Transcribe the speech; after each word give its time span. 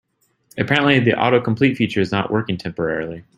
Apparently, 0.57 0.97
the 0.99 1.11
autocomplete 1.11 1.77
feature 1.77 2.01
is 2.01 2.11
not 2.11 2.31
working 2.31 2.57
temporarily. 2.57 3.23